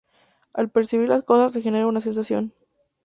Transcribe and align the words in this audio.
Al 0.53 0.67
percibir 0.71 1.09
las 1.09 1.21
cosas, 1.21 1.51
se 1.53 1.61
genera 1.61 1.85
una 1.85 2.01
sensación. 2.01 2.55